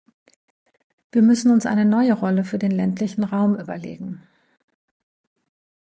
Wir 1.11 1.21
müssen 1.21 1.51
uns 1.51 1.67
eine 1.67 1.85
neue 1.85 2.13
Rolle 2.13 2.43
für 2.43 2.57
den 2.57 2.71
ländlichen 2.71 3.23
Raum 3.23 3.53
überlegen. 3.59 4.23